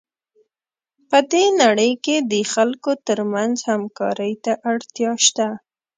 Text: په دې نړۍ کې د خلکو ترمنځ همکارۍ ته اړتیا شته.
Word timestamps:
په 1.09 1.17
دې 1.31 1.45
نړۍ 1.61 1.91
کې 2.05 2.15
د 2.31 2.33
خلکو 2.53 2.91
ترمنځ 3.07 3.55
همکارۍ 3.71 4.33
ته 4.43 4.53
اړتیا 4.71 5.11
شته. 5.25 5.47